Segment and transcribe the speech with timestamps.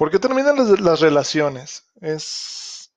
[0.00, 1.84] ¿Por qué terminan las, relaciones?
[2.00, 2.90] Es.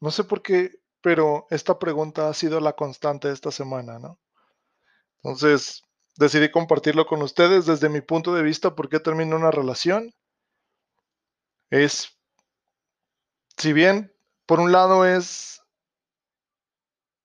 [0.00, 4.18] No sé por qué, pero esta pregunta ha sido la constante de esta semana, ¿no?
[5.16, 5.82] Entonces,
[6.16, 10.14] decidí compartirlo con ustedes desde mi punto de vista por qué termina una relación.
[11.68, 12.16] Es.
[13.58, 14.10] Si bien,
[14.46, 15.60] por un lado, es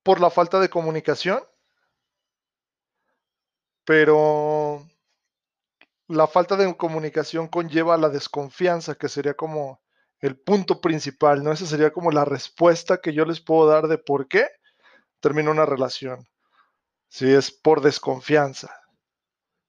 [0.04, 1.42] por la falta de comunicación,
[3.86, 4.61] pero
[6.12, 9.82] la falta de comunicación conlleva la desconfianza, que sería como
[10.20, 11.52] el punto principal, ¿no?
[11.52, 14.48] Esa sería como la respuesta que yo les puedo dar de por qué
[15.20, 16.28] termina una relación.
[17.08, 18.72] Si es por desconfianza.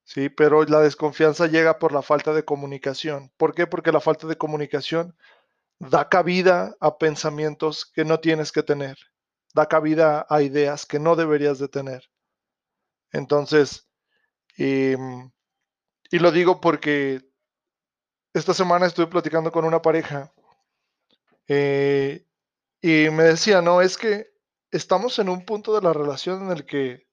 [0.05, 3.33] Sí, pero la desconfianza llega por la falta de comunicación.
[3.37, 3.67] ¿Por qué?
[3.67, 5.17] Porque la falta de comunicación
[5.79, 8.99] da cabida a pensamientos que no tienes que tener.
[9.55, 12.11] Da cabida a ideas que no deberías de tener.
[13.13, 13.89] Entonces,
[14.57, 15.31] em,
[16.13, 17.27] y lo digo porque
[18.35, 20.31] esta semana estuve platicando con una pareja
[21.49, 22.27] eh,
[22.83, 24.31] y me decía, no, es que
[24.71, 27.09] estamos en un punto de la relación en el que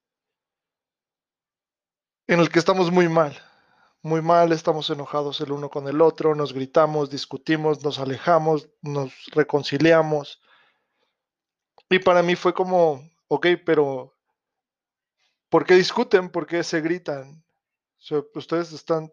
[2.27, 3.41] en el que estamos muy mal,
[4.01, 9.13] muy mal, estamos enojados el uno con el otro, nos gritamos, discutimos, nos alejamos, nos
[9.31, 10.41] reconciliamos.
[11.89, 14.13] Y para mí fue como, ok, pero
[15.49, 16.29] ¿por qué discuten?
[16.29, 17.43] ¿Por qué se gritan?
[18.35, 19.11] Ustedes están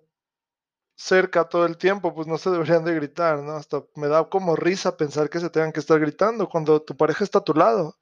[0.96, 3.52] cerca todo el tiempo, pues no se deberían de gritar, ¿no?
[3.52, 7.24] Hasta me da como risa pensar que se tengan que estar gritando cuando tu pareja
[7.24, 7.96] está a tu lado.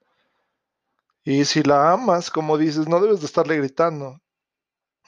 [1.24, 4.20] Y si la amas, como dices, no debes de estarle gritando.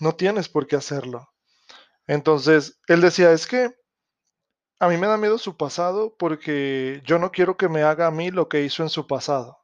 [0.01, 1.29] No tienes por qué hacerlo.
[2.07, 3.75] Entonces, él decía, es que
[4.79, 8.11] a mí me da miedo su pasado porque yo no quiero que me haga a
[8.11, 9.59] mí lo que hizo en su pasado.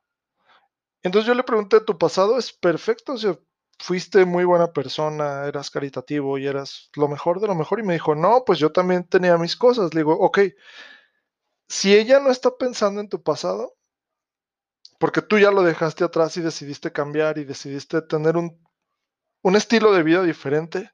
[1.03, 3.19] Entonces yo le pregunté, ¿tu pasado es perfecto?
[3.19, 3.39] Sea,
[3.83, 7.81] fuiste muy buena persona, eras caritativo y eras lo mejor de lo mejor.
[7.81, 9.93] Y me dijo, no, pues yo también tenía mis cosas.
[9.93, 10.39] Le digo, ok,
[11.69, 13.75] si ella no está pensando en tu pasado,
[15.01, 18.65] porque tú ya lo dejaste atrás y decidiste cambiar y decidiste tener un,
[19.43, 20.93] un estilo de vida diferente,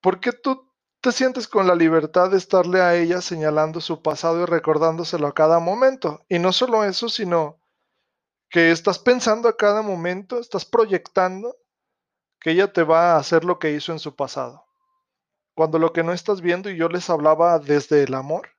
[0.00, 0.72] ¿por qué tú
[1.02, 5.34] te sientes con la libertad de estarle a ella señalando su pasado y recordándoselo a
[5.34, 6.24] cada momento?
[6.30, 7.60] Y no solo eso, sino
[8.48, 11.56] que estás pensando a cada momento, estás proyectando
[12.42, 14.64] que ella te va a hacer lo que hizo en su pasado.
[15.54, 18.50] Cuando lo que no estás viendo, y yo les hablaba desde el amor,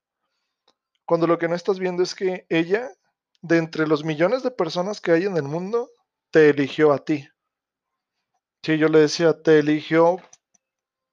[1.05, 2.89] cuando lo que no estás viendo es que ella,
[3.41, 5.89] de entre los millones de personas que hay en el mundo,
[6.31, 7.27] te eligió a ti.
[8.63, 10.17] Sí, yo le decía, te eligió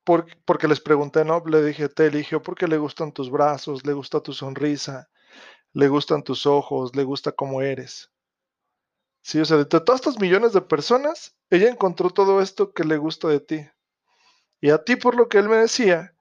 [0.04, 1.42] porque, porque les pregunté, ¿no?
[1.44, 5.08] Le dije, te eligió porque le gustan tus brazos, le gusta tu sonrisa,
[5.72, 8.10] le gustan tus ojos, le gusta cómo eres.
[9.22, 12.96] Sí, o sea, de todas estas millones de personas, ella encontró todo esto que le
[12.96, 13.66] gusta de ti.
[14.60, 16.14] Y a ti, por lo que él me decía,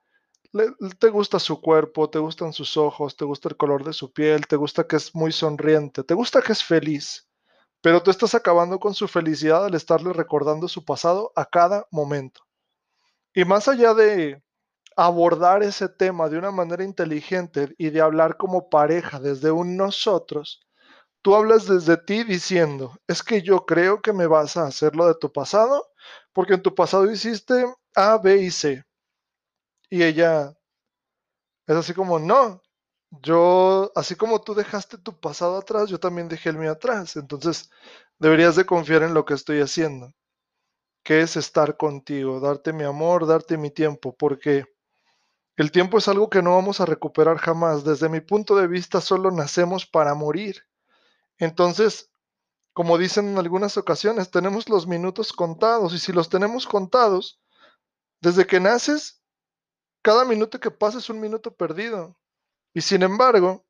[0.98, 4.46] te gusta su cuerpo, te gustan sus ojos, te gusta el color de su piel,
[4.46, 7.28] te gusta que es muy sonriente, te gusta que es feliz.
[7.82, 12.42] Pero tú estás acabando con su felicidad al estarle recordando su pasado a cada momento.
[13.34, 14.42] Y más allá de
[14.96, 20.60] abordar ese tema de una manera inteligente y de hablar como pareja desde un nosotros,
[21.22, 25.06] Tú hablas desde ti diciendo, es que yo creo que me vas a hacer lo
[25.06, 25.86] de tu pasado,
[26.34, 27.64] porque en tu pasado hiciste
[27.94, 28.84] A, B y C.
[29.90, 30.54] Y ella
[31.66, 32.62] es así como, no,
[33.22, 37.16] yo, así como tú dejaste tu pasado atrás, yo también dejé el mío atrás.
[37.16, 37.70] Entonces,
[38.18, 40.12] deberías de confiar en lo que estoy haciendo,
[41.04, 44.66] que es estar contigo, darte mi amor, darte mi tiempo, porque
[45.56, 47.84] el tiempo es algo que no vamos a recuperar jamás.
[47.84, 50.64] Desde mi punto de vista, solo nacemos para morir.
[51.40, 52.10] Entonces,
[52.72, 57.40] como dicen en algunas ocasiones, tenemos los minutos contados y si los tenemos contados,
[58.20, 59.22] desde que naces,
[60.02, 62.16] cada minuto que pasa es un minuto perdido.
[62.74, 63.64] Y sin embargo,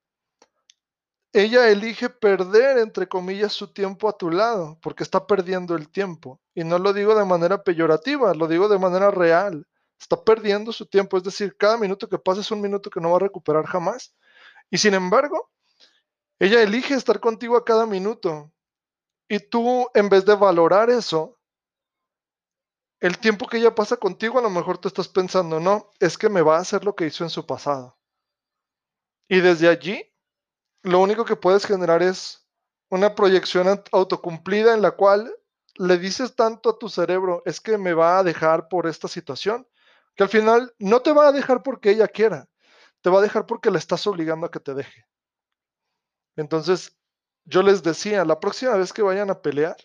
[1.33, 6.41] ella elige perder, entre comillas, su tiempo a tu lado, porque está perdiendo el tiempo.
[6.55, 9.67] Y no lo digo de manera peyorativa, lo digo de manera real.
[9.99, 13.11] Está perdiendo su tiempo, es decir, cada minuto que pasa es un minuto que no
[13.11, 14.15] va a recuperar jamás.
[14.71, 15.51] Y sin embargo,
[16.41, 18.51] ella elige estar contigo a cada minuto.
[19.29, 21.39] Y tú, en vez de valorar eso,
[22.99, 26.31] el tiempo que ella pasa contigo, a lo mejor tú estás pensando, no, es que
[26.31, 27.99] me va a hacer lo que hizo en su pasado.
[29.29, 30.03] Y desde allí,
[30.83, 32.47] lo único que puedes generar es
[32.89, 35.35] una proyección autocumplida en la cual
[35.77, 39.69] le dices tanto a tu cerebro, es que me va a dejar por esta situación,
[40.17, 42.49] que al final no te va a dejar porque ella quiera,
[43.03, 45.10] te va a dejar porque le estás obligando a que te deje.
[46.37, 46.97] Entonces,
[47.45, 49.77] yo les decía, la próxima vez que vayan a pelear,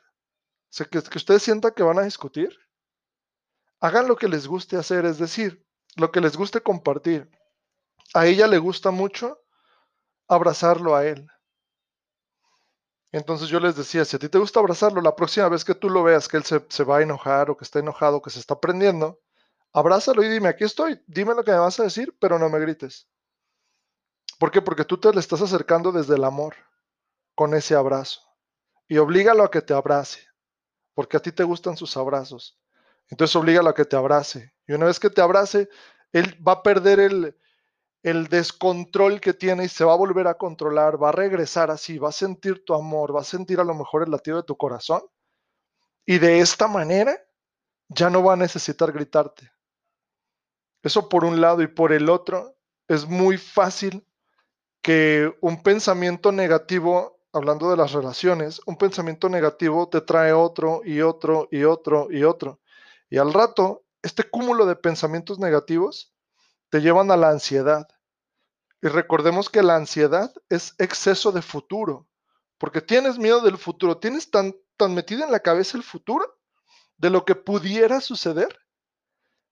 [0.92, 2.58] que, que ustedes sientan que van a discutir,
[3.80, 5.66] hagan lo que les guste hacer, es decir,
[5.96, 7.30] lo que les guste compartir.
[8.14, 9.40] a ella le gusta mucho
[10.28, 11.28] abrazarlo a él.
[13.12, 15.90] Entonces yo les decía, si a ti te gusta abrazarlo, la próxima vez que tú
[15.90, 18.40] lo veas que él se, se va a enojar o que está enojado, que se
[18.40, 19.20] está prendiendo,
[19.74, 22.60] abrázalo y dime, aquí estoy, dime lo que me vas a decir, pero no me
[22.60, 23.08] grites.
[24.40, 24.62] ¿Por qué?
[24.62, 26.56] Porque tú te le estás acercando desde el amor,
[27.36, 28.22] con ese abrazo.
[28.88, 30.28] Y oblígalo a que te abrace,
[30.94, 32.60] porque a ti te gustan sus abrazos.
[33.10, 34.54] Entonces oblígalo a que te abrace.
[34.68, 35.70] Y una vez que te abrace,
[36.12, 37.38] él va a perder el,
[38.04, 41.98] el descontrol que tiene y se va a volver a controlar, va a regresar así,
[41.98, 44.56] va a sentir tu amor, va a sentir a lo mejor el latido de tu
[44.58, 45.02] corazón.
[46.06, 47.20] Y de esta manera
[47.90, 49.52] ya no va a necesitar gritarte.
[50.84, 52.56] Eso por un lado y por el otro,
[52.88, 54.06] es muy fácil
[54.86, 61.02] que un pensamiento negativo, hablando de las relaciones, un pensamiento negativo te trae otro y
[61.02, 62.60] otro y otro y otro.
[63.10, 66.14] Y al rato, este cúmulo de pensamientos negativos
[66.70, 67.88] te llevan a la ansiedad.
[68.80, 72.08] Y recordemos que la ansiedad es exceso de futuro,
[72.60, 76.38] porque tienes miedo del futuro, tienes tan, tan metido en la cabeza el futuro
[76.98, 78.56] de lo que pudiera suceder,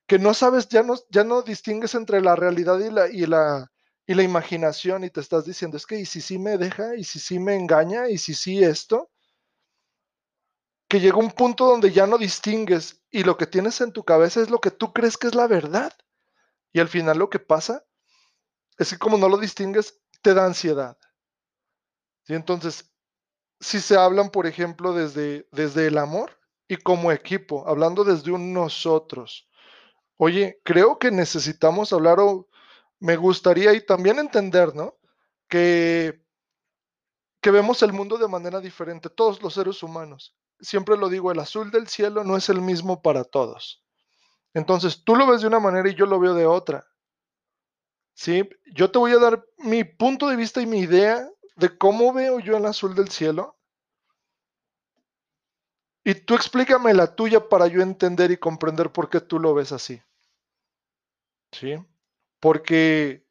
[0.06, 3.73] que no sabes, ya no, ya no distingues entre la realidad y la, y la,
[4.06, 6.96] y la imaginación y te estás diciendo, es que, ¿y si sí me deja?
[6.96, 8.10] ¿Y si sí me engaña?
[8.10, 9.10] ¿Y si sí esto?
[10.90, 14.42] Que llega un punto donde ya no distingues y lo que tienes en tu cabeza
[14.42, 15.94] es lo que tú crees que es la verdad.
[16.74, 17.86] Y al final lo que pasa
[18.78, 20.98] es que como no lo distingues, te da ansiedad.
[22.24, 22.34] ¿Sí?
[22.34, 22.92] Entonces,
[23.60, 28.54] si se hablan, por ejemplo, desde, desde el amor y como equipo, hablando desde un
[28.54, 29.48] nosotros,
[30.18, 32.50] oye, creo que necesitamos hablar o
[33.04, 34.98] me gustaría y también entender, ¿no?
[35.50, 36.26] Que,
[37.42, 40.38] que vemos el mundo de manera diferente, todos los seres humanos.
[40.62, 43.84] Siempre lo digo, el azul del cielo no es el mismo para todos.
[44.54, 46.88] Entonces, tú lo ves de una manera y yo lo veo de otra.
[48.14, 48.50] ¿Sí?
[48.74, 52.40] Yo te voy a dar mi punto de vista y mi idea de cómo veo
[52.40, 53.58] yo el azul del cielo.
[56.06, 59.74] Y tú explícame la tuya para yo entender y comprender por qué tú lo ves
[59.74, 60.02] así.
[61.52, 61.76] ¿Sí?
[62.44, 63.26] Porque,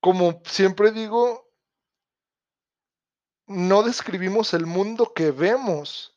[0.00, 1.50] como siempre digo,
[3.48, 6.16] no describimos el mundo que vemos,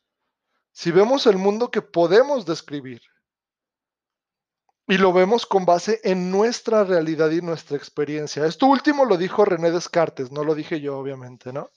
[0.70, 3.02] si vemos el mundo que podemos describir.
[4.86, 8.46] Y lo vemos con base en nuestra realidad y nuestra experiencia.
[8.46, 11.72] Esto último lo dijo René Descartes, no lo dije yo, obviamente, ¿no?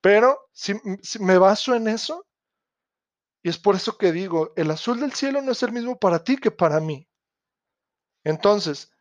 [0.00, 0.72] Pero si,
[1.20, 2.26] me baso en eso,
[3.42, 6.24] y es por eso que digo, el azul del cielo no es el mismo para
[6.24, 7.06] ti que para mí.
[8.24, 8.95] Entonces,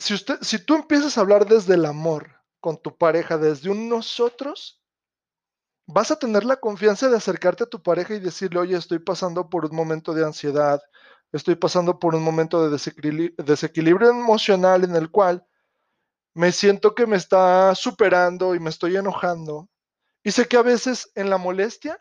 [0.00, 2.30] si, usted, si tú empiezas a hablar desde el amor
[2.60, 4.82] con tu pareja, desde un nosotros,
[5.86, 9.48] vas a tener la confianza de acercarte a tu pareja y decirle, oye, estoy pasando
[9.50, 10.80] por un momento de ansiedad,
[11.32, 12.70] estoy pasando por un momento de
[13.36, 15.44] desequilibrio, emocional en el cual
[16.34, 19.68] me siento que me está superando y me estoy enojando.
[20.24, 21.98] Y sé que a veces en la molestia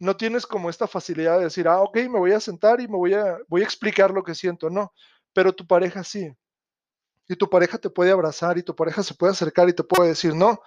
[0.00, 2.96] no tienes como esta facilidad de decir, ah, ok, me voy a sentar y me
[2.96, 4.70] voy a, voy a explicar lo que siento.
[4.70, 4.92] No,
[5.32, 6.30] pero tu pareja sí.
[7.28, 10.08] Y tu pareja te puede abrazar y tu pareja se puede acercar y te puede
[10.08, 10.60] decir, no,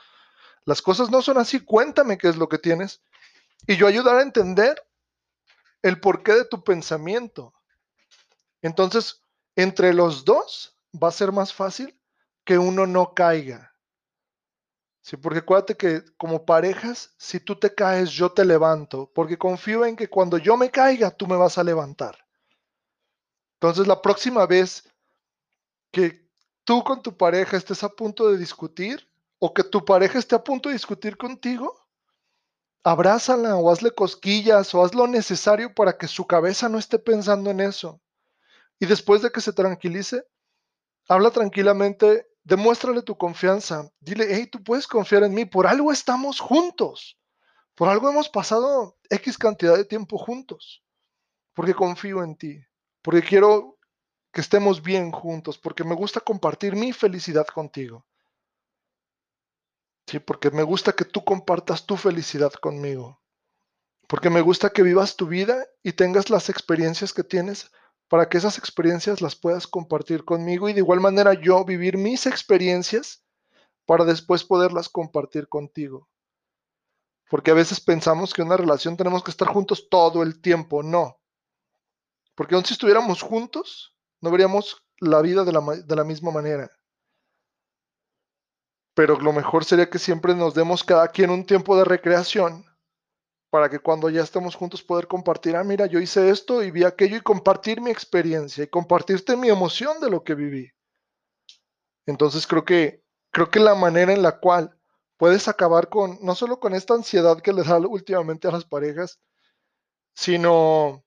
[0.65, 3.01] las cosas no son así, cuéntame qué es lo que tienes.
[3.68, 4.81] Y yo ayudar a entender
[5.81, 7.54] el porqué de tu pensamiento.
[8.62, 9.21] Entonces,
[9.56, 12.00] entre los dos va a ser más fácil
[12.44, 13.74] que uno no caiga.
[15.01, 19.86] Sí, porque acuérdate que como parejas, si tú te caes, yo te levanto, porque confío
[19.86, 22.17] en que cuando yo me caiga, tú me vas a levantar.
[23.53, 24.84] Entonces, la próxima vez
[25.91, 26.26] que
[26.67, 29.09] tú con tu pareja estés a punto de discutir
[29.39, 31.88] o que tu pareja esté a punto de discutir contigo,
[32.83, 37.50] abrázala o hazle cosquillas o haz lo necesario para que su cabeza no esté pensando
[37.51, 38.01] en eso.
[38.79, 40.25] Y después de que se tranquilice,
[41.07, 43.89] habla tranquilamente, demuéstrale tu confianza.
[44.01, 47.17] Dile, hey, tú puedes confiar en mí, por algo estamos juntos.
[47.75, 50.83] Por algo hemos pasado X cantidad de tiempo juntos.
[51.53, 52.59] Porque confío en ti.
[53.01, 53.76] Porque quiero
[54.38, 55.58] que estemos bien juntos.
[55.58, 58.06] Porque me gusta compartir mi felicidad contigo.
[60.06, 63.20] Sí, porque me gusta que tú compartas tu felicidad conmigo.
[64.08, 67.72] Porque me gusta que vivas tu vida y tengas las experiencias que tienes
[68.10, 72.27] para que esas experiencias las puedas compartir conmigo y de igual manera yo vivir mis
[72.27, 73.25] experiencias
[73.88, 76.10] para después poderlas compartir contigo.
[77.27, 80.84] Porque a veces pensamos que en una relación tenemos que estar juntos todo el tiempo.
[80.84, 81.20] No.
[82.36, 86.69] Porque aun si estuviéramos juntos, no veríamos la vida de la, de la misma manera.
[88.95, 92.65] Pero lo mejor sería que siempre nos demos cada quien un tiempo de recreación
[93.50, 96.83] para que cuando ya estemos juntos poder compartir, ah, mira, yo hice esto y vi
[96.83, 100.71] aquello y compartir mi experiencia y compartirte mi emoción de lo que viví.
[102.05, 104.77] Entonces creo que, creo que la manera en la cual
[105.17, 109.19] puedes acabar con, no solo con esta ansiedad que les da últimamente a las parejas,
[110.13, 111.05] sino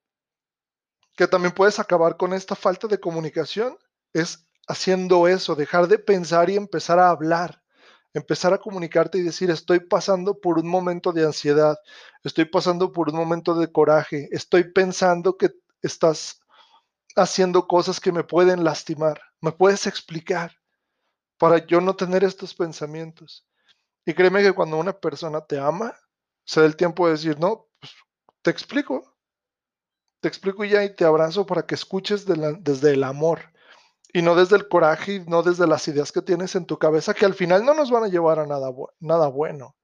[1.21, 3.77] que también puedes acabar con esta falta de comunicación,
[4.15, 7.63] es haciendo eso, dejar de pensar y empezar a hablar,
[8.15, 11.77] empezar a comunicarte y decir, estoy pasando por un momento de ansiedad,
[12.25, 15.51] estoy pasando por un momento de coraje, estoy pensando que
[15.83, 16.41] estás
[17.17, 20.57] haciendo cosas que me pueden lastimar, me puedes explicar
[21.37, 23.47] para yo no tener estos pensamientos.
[24.07, 25.95] Y créeme que cuando una persona te ama,
[26.47, 27.93] se da el tiempo de decir, no, pues,
[28.41, 29.20] te explico,
[30.21, 33.53] te explico ya y te abrazo para que escuches desde el amor
[34.13, 37.15] y no desde el coraje y no desde las ideas que tienes en tu cabeza
[37.15, 39.77] que al final no nos van a llevar a nada, bueno.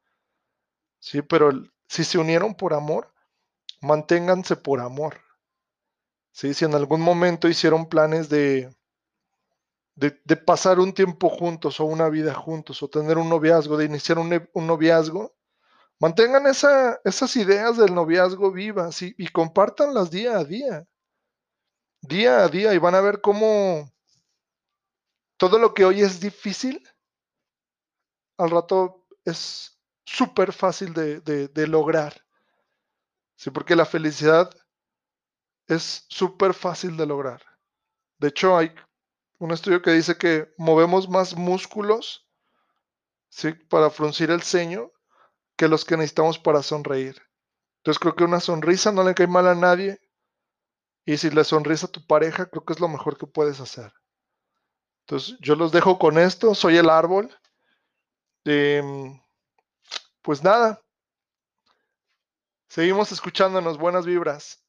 [0.98, 1.50] Sí, pero
[1.88, 3.12] si se unieron por amor,
[3.80, 5.20] manténganse por amor.
[6.32, 8.76] Si en algún momento hicieron planes de,
[9.94, 14.18] de, pasar un tiempo juntos o una vida juntos o tener un noviazgo, de iniciar
[14.18, 15.35] un, noviazgo,
[15.98, 20.86] mantengan esas ideas del noviazgo vivas y, y compártanlas día a día.
[22.00, 23.90] Día a día y van a ver cómo
[25.36, 26.82] todo lo que hoy es difícil,
[28.38, 32.24] al rato es súper fácil de, lograr.
[33.36, 34.50] Sí, porque la felicidad
[35.66, 37.42] es súper fácil de lograr.
[38.18, 38.74] De hecho, hay
[39.38, 42.26] un estudio que dice que movemos más músculos
[43.28, 43.52] ¿sí?
[43.52, 44.90] para fruncir el ceño
[45.56, 47.20] que los que necesitamos para sonreír.
[47.78, 50.00] Entonces creo que una sonrisa no le cae mal a nadie.
[51.04, 53.92] Y si le sonrisa a tu pareja, creo que es lo mejor que puedes hacer.
[55.06, 56.54] Entonces yo los dejo con esto.
[56.54, 57.32] Soy el árbol.
[58.44, 59.20] Em,
[60.22, 60.82] pues nada.
[62.68, 63.78] Seguimos escuchándonos.
[63.78, 64.65] Buenas vibras.